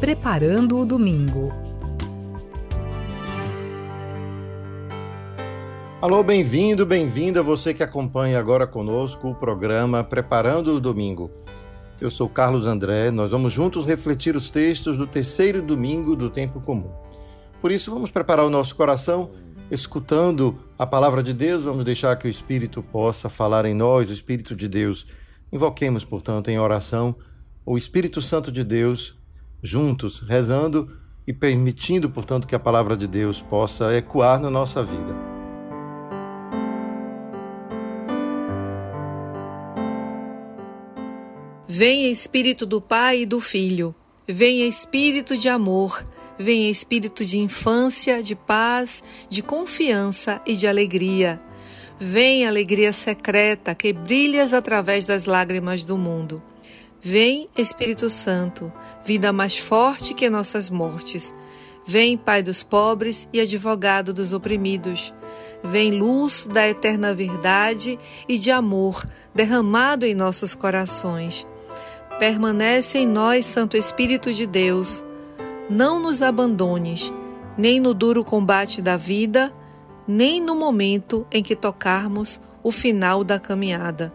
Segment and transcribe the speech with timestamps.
[0.00, 1.50] Preparando o Domingo.
[6.02, 11.30] Alô, bem-vindo, bem-vinda você que acompanha agora conosco o programa Preparando o Domingo.
[11.98, 16.60] Eu sou Carlos André, nós vamos juntos refletir os textos do terceiro domingo do tempo
[16.60, 16.92] comum.
[17.62, 19.30] Por isso, vamos preparar o nosso coração
[19.70, 24.12] escutando a palavra de Deus, vamos deixar que o Espírito possa falar em nós, o
[24.12, 25.06] Espírito de Deus.
[25.50, 27.16] Invoquemos, portanto, em oração
[27.64, 29.15] o Espírito Santo de Deus,
[29.66, 30.90] juntos, rezando
[31.26, 35.14] e permitindo, portanto, que a palavra de Deus possa ecoar na nossa vida.
[41.68, 43.94] Venha Espírito do Pai e do Filho,
[44.26, 46.06] venha Espírito de amor,
[46.38, 51.40] venha Espírito de infância, de paz, de confiança e de alegria.
[51.98, 56.42] Vem alegria secreta que brilhas através das lágrimas do mundo.
[57.08, 58.72] Vem Espírito Santo,
[59.04, 61.32] vida mais forte que nossas mortes.
[61.86, 65.14] Vem Pai dos pobres e advogado dos oprimidos.
[65.62, 67.96] Vem luz da eterna verdade
[68.28, 71.46] e de amor derramado em nossos corações.
[72.18, 75.04] Permanece em nós, Santo Espírito de Deus.
[75.70, 77.12] Não nos abandones,
[77.56, 79.54] nem no duro combate da vida,
[80.08, 84.12] nem no momento em que tocarmos o final da caminhada.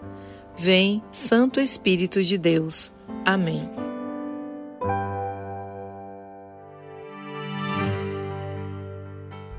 [0.64, 2.92] Vem, Santo Espírito de Deus.
[3.26, 3.68] Amém.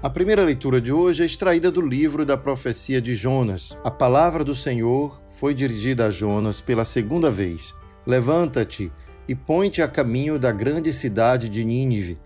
[0.01, 3.77] A primeira leitura de hoje é extraída do livro da profecia de Jonas.
[3.83, 7.75] A palavra do Senhor foi dirigida a Jonas pela segunda vez.
[8.07, 8.89] Levanta-te
[9.27, 12.17] e põe-te a caminho da grande cidade de Nínive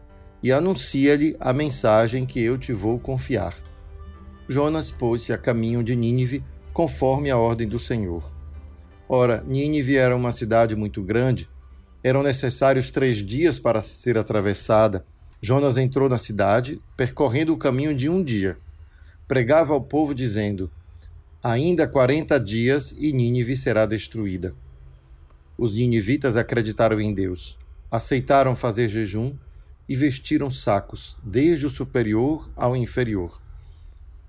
[0.43, 3.55] e anuncia-lhe a mensagem que eu te vou confiar.
[4.47, 8.36] Jonas pôs-se a caminho de Nínive conforme a ordem do Senhor.
[9.09, 11.49] Ora, Nínive era uma cidade muito grande,
[12.03, 15.07] eram necessários três dias para ser atravessada.
[15.41, 18.59] Jonas entrou na cidade, percorrendo o caminho de um dia.
[19.29, 20.71] Pregava ao povo, dizendo:
[21.43, 24.55] Ainda quarenta dias e Nínive será destruída.
[25.57, 27.57] Os ninivitas acreditaram em Deus,
[27.91, 29.35] aceitaram fazer jejum
[29.89, 33.41] e vestiram sacos, desde o superior ao inferior.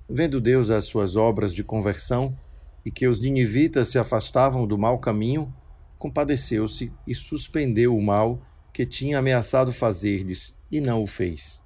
[0.07, 2.37] Vendo Deus as suas obras de conversão
[2.87, 5.53] e que os ninivitas se afastavam do mau caminho,
[5.97, 11.61] compadeceu-se e suspendeu o mal que tinha ameaçado fazer-lhes e não o fez.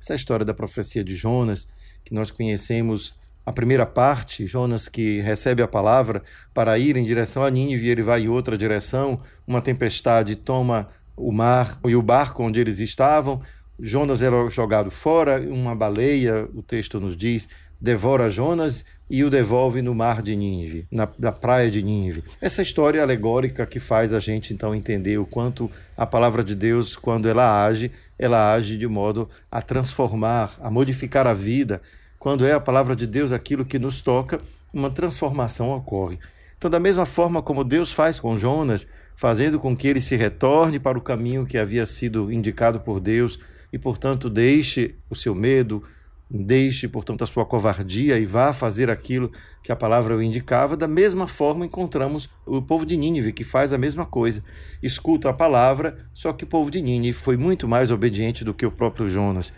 [0.00, 1.68] Essa é história da profecia de Jonas,
[2.02, 6.22] que nós conhecemos a primeira parte, Jonas que recebe a palavra
[6.54, 11.30] para ir em direção a Nínive, ele vai em outra direção, uma tempestade toma o
[11.32, 13.42] mar e o barco onde eles estavam.
[13.78, 17.46] Jonas era jogado fora, uma baleia, o texto nos diz,
[17.78, 22.24] devora Jonas e o devolve no mar de Nínive, na, na praia de Nínive.
[22.40, 26.96] Essa história alegórica que faz a gente então entender o quanto a palavra de Deus,
[26.96, 31.80] quando ela age, ela age de modo a transformar, a modificar a vida,
[32.18, 34.40] quando é a palavra de Deus aquilo que nos toca,
[34.72, 36.18] uma transformação ocorre.
[36.58, 40.78] Então, da mesma forma como Deus faz com Jonas, fazendo com que ele se retorne
[40.78, 43.38] para o caminho que havia sido indicado por Deus
[43.72, 45.82] e, portanto, deixe o seu medo,
[46.30, 49.30] deixe, portanto, a sua covardia e vá fazer aquilo
[49.62, 53.72] que a palavra o indicava, da mesma forma encontramos o povo de Nínive, que faz
[53.72, 54.42] a mesma coisa.
[54.82, 58.66] Escuta a palavra, só que o povo de Nínive foi muito mais obediente do que
[58.66, 59.52] o próprio Jonas.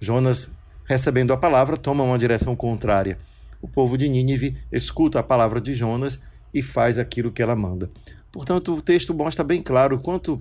[0.00, 0.50] Jonas
[0.84, 3.18] recebendo a palavra, toma uma direção contrária.
[3.60, 6.20] O povo de Nínive escuta a palavra de Jonas
[6.52, 7.90] e faz aquilo que ela manda.
[8.30, 10.40] Portanto, o texto mostra bem claro quanto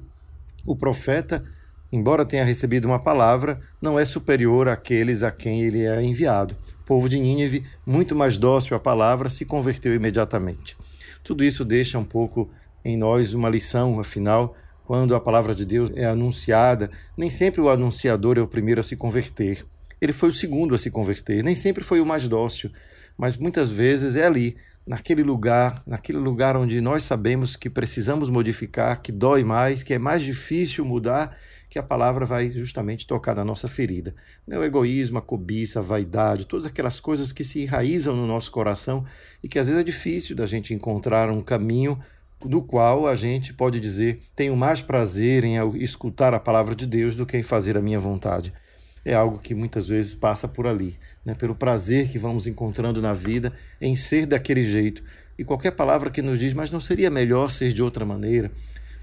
[0.65, 1.43] o profeta,
[1.93, 6.57] embora tenha recebido uma palavra, não é superior àqueles a quem ele é enviado.
[6.81, 10.75] O povo de Nínive, muito mais dócil à palavra, se converteu imediatamente.
[11.23, 12.49] Tudo isso deixa um pouco
[12.83, 17.69] em nós uma lição, afinal, quando a palavra de Deus é anunciada, nem sempre o
[17.69, 19.65] anunciador é o primeiro a se converter
[20.03, 21.41] ele foi o segundo a se converter.
[21.41, 22.69] Nem sempre foi o mais dócil,
[23.17, 29.01] mas muitas vezes é ali, naquele lugar, naquele lugar onde nós sabemos que precisamos modificar,
[29.01, 31.37] que dói mais, que é mais difícil mudar,
[31.73, 34.13] que a palavra vai justamente tocar na nossa ferida.
[34.47, 39.03] O egoísmo, a cobiça, a vaidade, todas aquelas coisas que se enraizam no nosso coração
[39.41, 41.99] e que às vezes é difícil da gente encontrar um caminho
[42.45, 47.15] no qual a gente pode dizer: tenho mais prazer em escutar a palavra de Deus
[47.15, 48.53] do que em fazer a minha vontade
[49.05, 51.33] é algo que muitas vezes passa por ali, né?
[51.33, 55.03] pelo prazer que vamos encontrando na vida em ser daquele jeito.
[55.37, 58.49] E qualquer palavra que nos diz, mas não seria melhor ser de outra maneira?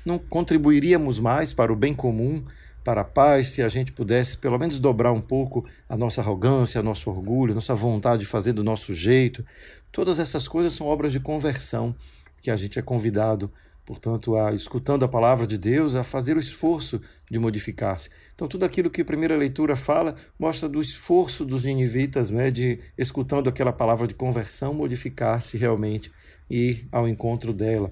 [0.05, 2.45] Não contribuiríamos mais para o bem comum,
[2.85, 6.83] para a paz, se a gente pudesse pelo menos dobrar um pouco a nossa arrogância,
[6.83, 9.45] nosso orgulho, nossa vontade de fazer do nosso jeito?
[9.93, 11.95] Todas essas coisas são obras de conversão
[12.41, 13.53] que a gente é convidado
[13.91, 18.09] portanto, a, escutando a palavra de Deus, a fazer o esforço de modificar-se.
[18.33, 22.79] Então, tudo aquilo que a primeira leitura fala mostra do esforço dos ninivitas, né, de,
[22.97, 26.13] escutando aquela palavra de conversão, modificar-se realmente
[26.49, 27.91] e ir ao encontro dela.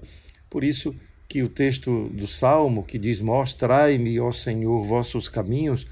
[0.49, 0.95] Por isso
[1.29, 5.85] que o texto do Salmo, que diz: Mostrai-me, ó Senhor, vossos caminhos,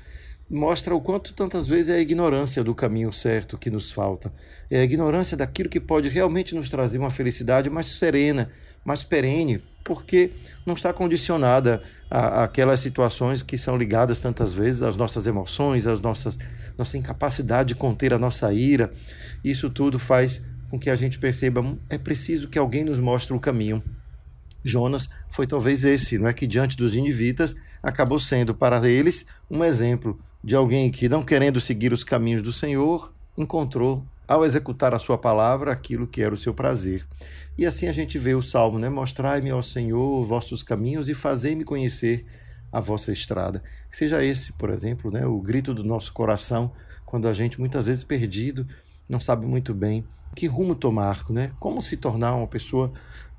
[0.50, 4.34] mostra o quanto tantas vezes é a ignorância do caminho certo que nos falta.
[4.69, 8.51] É a ignorância daquilo que pode realmente nos trazer uma felicidade mais serena,
[8.84, 10.31] mais perene, porque
[10.66, 16.38] não está condicionada aquelas situações que são ligadas tantas vezes às nossas emoções, às nossas
[16.75, 18.92] nossa incapacidade de conter a nossa ira.
[19.44, 23.39] Isso tudo faz com que a gente perceba é preciso que alguém nos mostre o
[23.39, 23.84] caminho.
[24.63, 29.63] Jonas foi talvez esse, não é que diante dos ninivitas acabou sendo para eles um
[29.63, 35.00] exemplo de alguém que, não querendo seguir os caminhos do Senhor, encontrou, ao executar a
[35.00, 37.06] sua palavra, aquilo que era o seu prazer.
[37.57, 38.89] E assim a gente vê o salmo, né?
[38.89, 42.25] Mostrai-me ao Senhor vossos caminhos e fazei-me conhecer
[42.71, 43.63] a vossa estrada.
[43.89, 45.25] Que seja esse, por exemplo, né?
[45.25, 46.71] o grito do nosso coração,
[47.06, 48.68] quando a gente, muitas vezes perdido,
[49.07, 50.06] não sabe muito bem
[50.36, 51.51] que rumo tomar, né?
[51.60, 52.92] como se tornar uma pessoa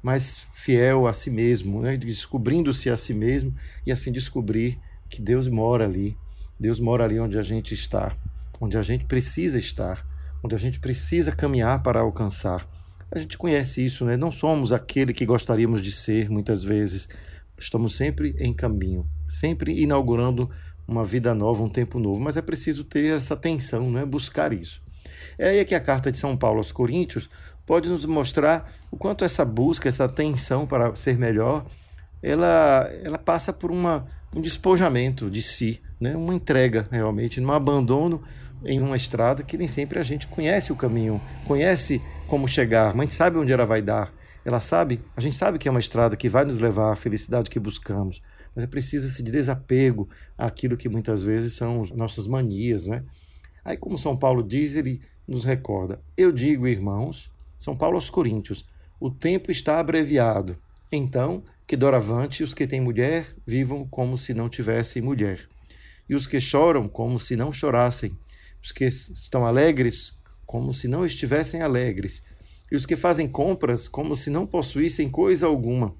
[0.02, 1.96] mais fiel a si mesmo, né?
[1.96, 3.54] descobrindo-se a si mesmo
[3.86, 4.78] e assim descobrir
[5.08, 6.16] que Deus mora ali
[6.58, 8.16] Deus mora ali onde a gente está,
[8.60, 10.04] onde a gente precisa estar,
[10.42, 12.68] onde a gente precisa caminhar para alcançar.
[13.10, 14.16] A gente conhece isso, né?
[14.16, 17.08] Não somos aquele que gostaríamos de ser muitas vezes.
[17.56, 20.50] Estamos sempre em caminho, sempre inaugurando
[20.86, 24.04] uma vida nova, um tempo novo, mas é preciso ter essa atenção, né?
[24.04, 24.82] buscar isso.
[25.38, 27.30] É aí que a carta de São Paulo aos Coríntios
[27.68, 31.66] pode nos mostrar o quanto essa busca, essa atenção para ser melhor,
[32.22, 36.16] ela, ela passa por uma, um despojamento de si, né?
[36.16, 38.22] uma entrega realmente, um abandono
[38.64, 43.12] em uma estrada que nem sempre a gente conhece o caminho, conhece como chegar, mas
[43.12, 44.10] sabe onde ela vai dar.
[44.46, 47.50] Ela sabe, a gente sabe que é uma estrada que vai nos levar à felicidade
[47.50, 48.22] que buscamos,
[48.56, 53.02] mas é preciso esse desapego àquilo que muitas vezes são nossas manias, né?
[53.62, 58.64] Aí, como São Paulo diz, ele nos recorda: Eu digo, irmãos, São Paulo aos Coríntios,
[59.00, 60.56] o tempo está abreviado.
[60.90, 65.48] Então, que doravante os que têm mulher vivam como se não tivessem mulher.
[66.08, 68.16] E os que choram como se não chorassem,
[68.62, 70.14] os que estão alegres
[70.46, 72.22] como se não estivessem alegres,
[72.72, 75.94] e os que fazem compras como se não possuíssem coisa alguma,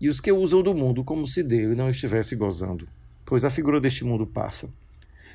[0.00, 2.88] e os que usam do mundo como se dele não estivesse gozando,
[3.24, 4.68] pois a figura deste mundo passa.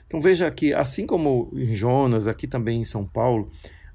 [0.06, 3.50] Então veja que, assim como em Jonas, aqui também em São Paulo,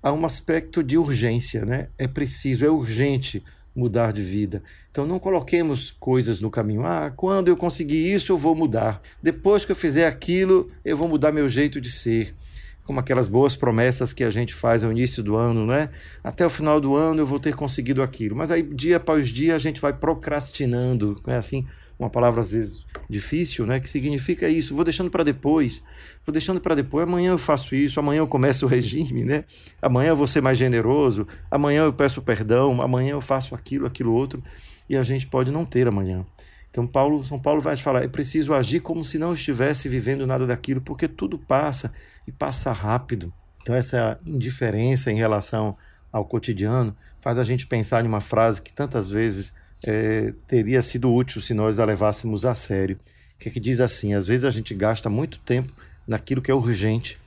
[0.06, 1.88] há um aspecto de urgência, né?
[1.98, 3.42] É preciso, é urgente
[3.74, 4.62] mudar de vida.
[4.88, 6.86] Então não coloquemos coisas no caminho.
[6.86, 9.02] Ah, quando eu conseguir isso, eu vou mudar.
[9.20, 12.36] Depois que eu fizer aquilo, eu vou mudar meu jeito de ser.
[12.84, 15.90] Como aquelas boas promessas que a gente faz ao início do ano, né?
[16.22, 18.36] Até o final do ano eu vou ter conseguido aquilo.
[18.36, 21.66] Mas aí, dia após dia, a gente vai procrastinando, é assim?
[21.98, 23.80] uma palavra às vezes difícil, né?
[23.80, 24.74] Que significa isso.
[24.74, 25.82] Vou deixando para depois,
[26.24, 27.06] vou deixando para depois.
[27.06, 29.44] Amanhã eu faço isso, amanhã eu começo o regime, né?
[29.80, 34.12] Amanhã eu vou ser mais generoso, amanhã eu peço perdão, amanhã eu faço aquilo, aquilo
[34.12, 34.42] outro,
[34.88, 36.24] e a gente pode não ter amanhã.
[36.70, 40.46] Então Paulo, São Paulo vai falar, é preciso agir como se não estivesse vivendo nada
[40.46, 41.92] daquilo, porque tudo passa
[42.26, 43.32] e passa rápido.
[43.62, 45.76] Então essa indiferença em relação
[46.12, 49.52] ao cotidiano faz a gente pensar em uma frase que tantas vezes
[49.86, 52.98] é, teria sido útil se nós a levássemos a sério.
[53.38, 55.72] Que, é que diz assim: às vezes a gente gasta muito tempo
[56.06, 57.18] naquilo que é urgente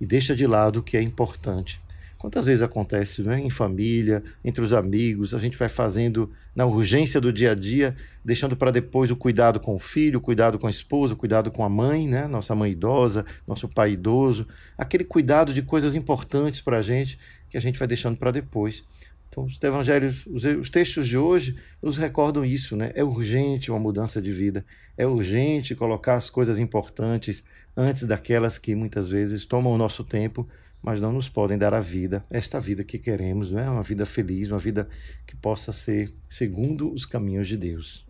[0.00, 1.80] e deixa de lado o que é importante.
[2.18, 3.38] Quantas vezes acontece né?
[3.38, 7.94] em família, entre os amigos, a gente vai fazendo na urgência do dia a dia,
[8.24, 11.48] deixando para depois o cuidado com o filho, o cuidado com a esposa, o cuidado
[11.52, 12.26] com a mãe, né?
[12.26, 17.16] nossa mãe idosa, nosso pai idoso, aquele cuidado de coisas importantes para a gente
[17.48, 18.82] que a gente vai deixando para depois.
[19.28, 22.90] Então, os evangelhos, os, os, textos de hoje nos recordam isso, né?
[22.94, 24.64] É urgente uma mudança de vida,
[24.96, 27.44] é urgente colocar as coisas importantes
[27.76, 30.48] antes daquelas que muitas vezes tomam o nosso tempo,
[30.82, 33.68] mas não nos podem dar a vida, esta vida que queremos, né?
[33.68, 34.88] Uma vida feliz, uma vida
[35.26, 38.06] que possa ser segundo os caminhos de Deus.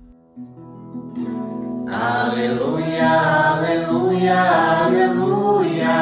[1.91, 4.41] Aleluia, aleluia,
[4.85, 5.95] aleluia,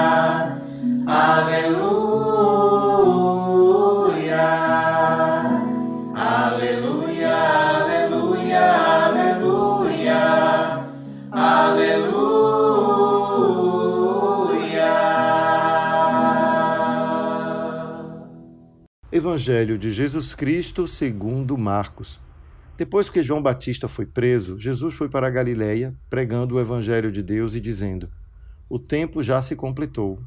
[1.06, 2.05] aleluia.
[19.26, 22.20] Evangelho de Jesus Cristo segundo Marcos.
[22.76, 27.24] Depois que João Batista foi preso, Jesus foi para a Galiléia, pregando o evangelho de
[27.24, 28.08] Deus e dizendo:
[28.68, 30.22] O tempo já se completou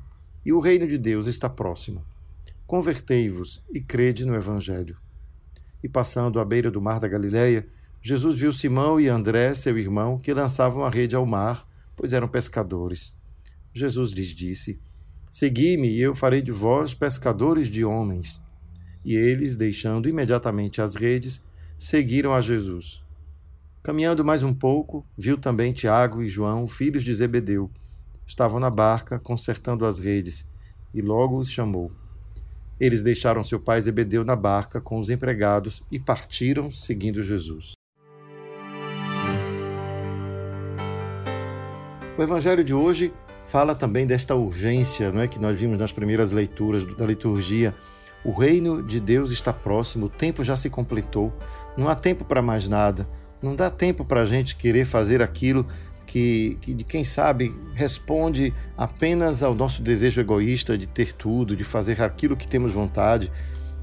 [0.45, 2.03] e o reino de Deus está próximo.
[2.67, 4.97] Convertei-vos e crede no evangelho.
[5.81, 7.65] E passando à beira do mar da Galiléia,
[8.01, 11.65] Jesus viu Simão e André, seu irmão, que lançavam a rede ao mar,
[11.95, 13.13] pois eram pescadores.
[13.73, 14.77] Jesus lhes disse:
[15.31, 18.41] Segui-me e eu farei de vós pescadores de homens.
[19.03, 21.41] E eles, deixando imediatamente as redes,
[21.77, 23.01] seguiram a Jesus.
[23.81, 27.71] Caminhando mais um pouco, viu também Tiago e João, filhos de Zebedeu.
[28.27, 30.45] Estavam na barca, consertando as redes,
[30.93, 31.91] e logo os chamou.
[32.79, 37.73] Eles deixaram seu pai Zebedeu na barca com os empregados e partiram seguindo Jesus.
[42.17, 43.13] O evangelho de hoje
[43.45, 47.73] fala também desta urgência, não é que nós vimos nas primeiras leituras da liturgia.
[48.23, 51.33] O reino de Deus está próximo, o tempo já se completou,
[51.77, 53.07] não há tempo para mais nada.
[53.41, 55.65] Não dá tempo para a gente querer fazer aquilo
[56.05, 62.01] que, que, quem sabe, responde apenas ao nosso desejo egoísta de ter tudo, de fazer
[62.01, 63.31] aquilo que temos vontade.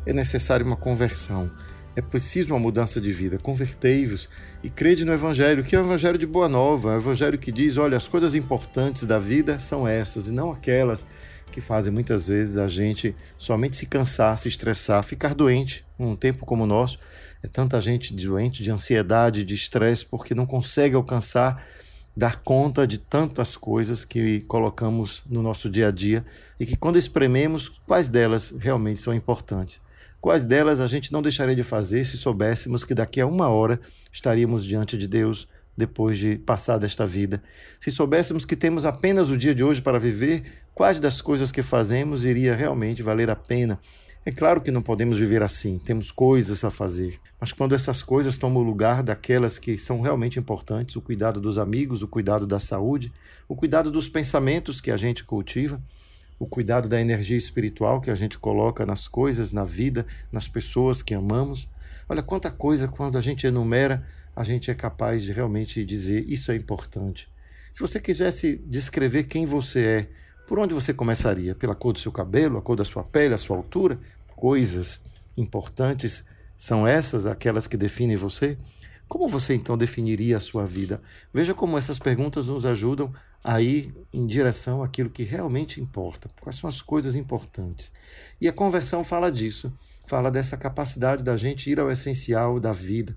[0.04, 1.50] É necessária uma conversão.
[1.94, 3.38] É preciso uma mudança de vida.
[3.38, 4.28] Convertei-vos
[4.62, 7.50] e crede no Evangelho, que é o Evangelho de Boa Nova, é o Evangelho que
[7.50, 11.06] diz: olha, as coisas importantes da vida são essas e não aquelas
[11.56, 16.44] que fazem muitas vezes a gente somente se cansar, se estressar, ficar doente num tempo
[16.44, 16.98] como o nosso.
[17.42, 21.66] É tanta gente doente de ansiedade, de estresse, porque não consegue alcançar
[22.14, 26.26] dar conta de tantas coisas que colocamos no nosso dia a dia
[26.60, 29.80] e que, quando esprememos, quais delas realmente são importantes.
[30.20, 33.80] Quais delas a gente não deixaria de fazer se soubéssemos que daqui a uma hora
[34.12, 37.42] estaríamos diante de Deus depois de passar desta vida?
[37.80, 41.62] Se soubéssemos que temos apenas o dia de hoje para viver, quais das coisas que
[41.62, 43.80] fazemos iria realmente valer a pena?
[44.26, 48.36] É claro que não podemos viver assim, temos coisas a fazer, mas quando essas coisas
[48.36, 52.58] tomam o lugar daquelas que são realmente importantes, o cuidado dos amigos, o cuidado da
[52.58, 53.10] saúde,
[53.48, 55.80] o cuidado dos pensamentos que a gente cultiva,
[56.38, 61.00] o cuidado da energia espiritual que a gente coloca nas coisas, na vida, nas pessoas
[61.00, 61.66] que amamos.
[62.06, 66.52] Olha quanta coisa quando a gente enumera, a gente é capaz de realmente dizer isso
[66.52, 67.30] é importante.
[67.72, 71.54] Se você quisesse descrever quem você é, por onde você começaria?
[71.54, 73.98] Pela cor do seu cabelo, a cor da sua pele, a sua altura?
[74.34, 75.02] Coisas
[75.36, 76.24] importantes
[76.56, 78.56] são essas aquelas que definem você?
[79.08, 81.00] Como você então definiria a sua vida?
[81.32, 83.12] Veja como essas perguntas nos ajudam
[83.44, 86.28] a ir em direção àquilo que realmente importa.
[86.40, 87.92] Quais são as coisas importantes?
[88.40, 89.72] E a conversão fala disso,
[90.06, 93.16] fala dessa capacidade da gente ir ao essencial da vida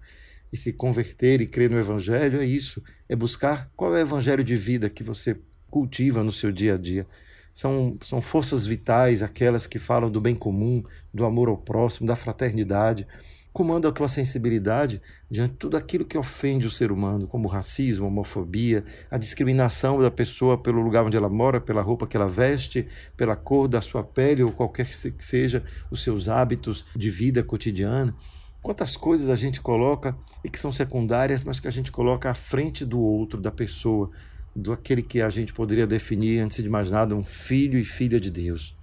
[0.54, 2.42] e se converter e crer no Evangelho.
[2.42, 5.40] É isso, é buscar qual é o Evangelho de vida que você
[5.70, 7.06] cultiva no seu dia a dia.
[7.54, 10.84] São, são forças vitais, aquelas que falam do bem comum,
[11.14, 13.06] do amor ao próximo, da fraternidade.
[13.52, 18.08] Comanda a tua sensibilidade diante de tudo aquilo que ofende o ser humano, como racismo,
[18.08, 22.88] homofobia, a discriminação da pessoa pelo lugar onde ela mora, pela roupa que ela veste,
[23.18, 28.16] pela cor da sua pele ou qualquer que seja os seus hábitos de vida cotidiana.
[28.62, 32.34] Quantas coisas a gente coloca e que são secundárias, mas que a gente coloca à
[32.34, 34.12] frente do outro, da pessoa,
[34.56, 38.20] do aquele que a gente poderia definir, antes de mais nada, um filho e filha
[38.20, 38.76] de Deus.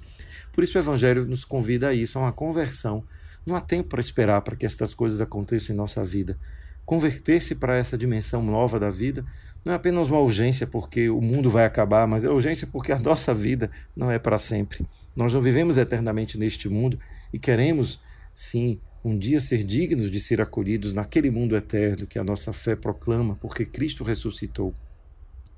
[0.53, 3.05] Por isso o Evangelho nos convida a isso, a uma conversão.
[3.45, 6.39] Não há tempo para esperar para que estas coisas aconteçam em nossa vida.
[6.85, 9.25] Converter-se para essa dimensão nova da vida
[9.65, 12.99] não é apenas uma urgência porque o mundo vai acabar, mas é urgência porque a
[12.99, 14.87] nossa vida não é para sempre.
[15.15, 16.99] Nós não vivemos eternamente neste mundo
[17.33, 18.01] e queremos,
[18.35, 22.77] sim, um dia ser dignos de ser acolhidos naquele mundo eterno que a nossa fé
[22.77, 24.75] proclama, porque Cristo ressuscitou.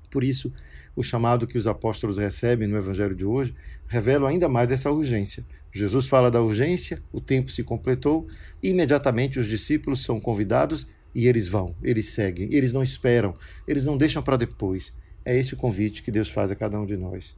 [0.09, 0.51] Por isso,
[0.95, 3.55] o chamado que os apóstolos recebem no evangelho de hoje
[3.87, 5.45] revela ainda mais essa urgência.
[5.71, 8.27] Jesus fala da urgência, o tempo se completou,
[8.61, 13.35] e imediatamente os discípulos são convidados e eles vão, eles seguem, eles não esperam,
[13.67, 14.93] eles não deixam para depois.
[15.23, 17.35] É esse o convite que Deus faz a cada um de nós.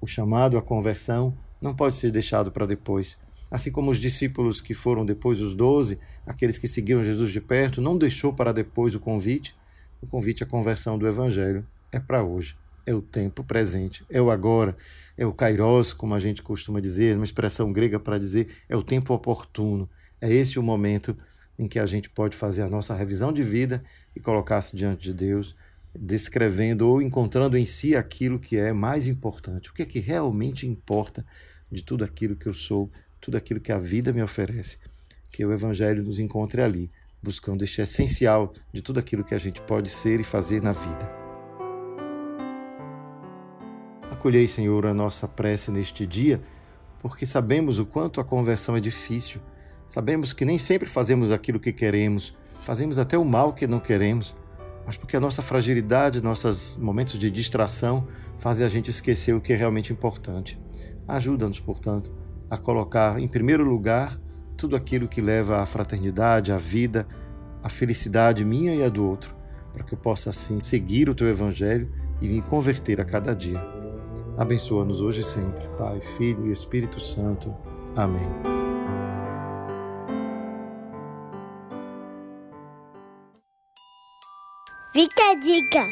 [0.00, 3.18] O chamado à conversão não pode ser deixado para depois.
[3.50, 7.80] Assim como os discípulos que foram depois os doze, aqueles que seguiram Jesus de perto,
[7.80, 9.54] não deixou para depois o convite,
[10.00, 14.30] o convite à conversão do Evangelho é para hoje, é o tempo presente, é o
[14.30, 14.76] agora,
[15.16, 18.82] é o kairos, como a gente costuma dizer, uma expressão grega para dizer é o
[18.82, 19.88] tempo oportuno.
[20.20, 21.16] É esse o momento
[21.58, 23.82] em que a gente pode fazer a nossa revisão de vida
[24.14, 25.56] e colocar-se diante de Deus,
[25.94, 30.66] descrevendo ou encontrando em si aquilo que é mais importante, o que é que realmente
[30.66, 31.26] importa
[31.70, 32.90] de tudo aquilo que eu sou,
[33.20, 34.78] tudo aquilo que a vida me oferece.
[35.30, 36.90] Que o Evangelho nos encontre ali,
[37.22, 41.27] buscando este essencial de tudo aquilo que a gente pode ser e fazer na vida.
[44.18, 46.40] Acolhei, Senhor, a nossa prece neste dia,
[47.00, 49.40] porque sabemos o quanto a conversão é difícil.
[49.86, 54.34] Sabemos que nem sempre fazemos aquilo que queremos, fazemos até o mal que não queremos,
[54.84, 58.08] mas porque a nossa fragilidade, nossos momentos de distração
[58.40, 60.60] fazem a gente esquecer o que é realmente importante.
[61.06, 62.12] Ajuda-nos, portanto,
[62.50, 64.18] a colocar em primeiro lugar
[64.56, 67.06] tudo aquilo que leva à fraternidade, à vida,
[67.62, 69.32] a felicidade minha e a do outro,
[69.72, 71.88] para que eu possa assim seguir o teu evangelho
[72.20, 73.77] e me converter a cada dia.
[74.38, 77.52] Abençoa-nos hoje e sempre, Pai, Filho e Espírito Santo.
[77.96, 78.22] Amém.
[84.92, 85.86] Fica a dica!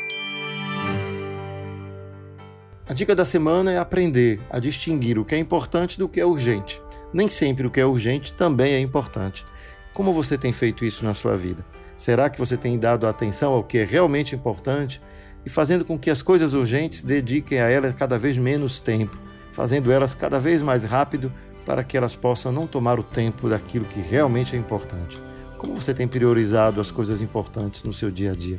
[2.89, 6.25] A dica da semana é aprender a distinguir o que é importante do que é
[6.25, 6.81] urgente.
[7.13, 9.45] Nem sempre o que é urgente também é importante.
[9.93, 11.65] Como você tem feito isso na sua vida?
[11.97, 15.01] Será que você tem dado atenção ao que é realmente importante
[15.47, 19.17] e fazendo com que as coisas urgentes dediquem a elas cada vez menos tempo,
[19.53, 21.33] fazendo elas cada vez mais rápido
[21.65, 25.17] para que elas possam não tomar o tempo daquilo que realmente é importante?
[25.57, 28.57] Como você tem priorizado as coisas importantes no seu dia a dia?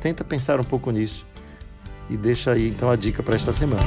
[0.00, 1.26] Tenta pensar um pouco nisso
[2.10, 3.82] e deixa aí então a dica para esta semana.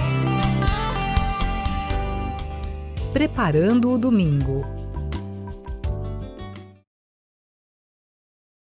[3.13, 4.90] Preparando o domingo.